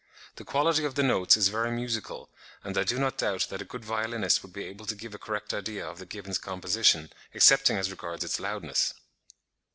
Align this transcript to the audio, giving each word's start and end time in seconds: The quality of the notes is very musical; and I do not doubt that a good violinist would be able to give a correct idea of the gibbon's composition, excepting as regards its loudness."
The 0.37 0.43
quality 0.43 0.83
of 0.83 0.95
the 0.95 1.03
notes 1.03 1.37
is 1.37 1.49
very 1.49 1.69
musical; 1.69 2.31
and 2.63 2.75
I 2.75 2.83
do 2.83 2.97
not 2.97 3.19
doubt 3.19 3.45
that 3.51 3.61
a 3.61 3.65
good 3.65 3.85
violinist 3.85 4.41
would 4.41 4.51
be 4.51 4.65
able 4.65 4.87
to 4.87 4.95
give 4.95 5.13
a 5.13 5.19
correct 5.19 5.53
idea 5.53 5.85
of 5.87 5.99
the 5.99 6.07
gibbon's 6.07 6.39
composition, 6.39 7.13
excepting 7.35 7.77
as 7.77 7.91
regards 7.91 8.23
its 8.23 8.39
loudness." 8.39 8.95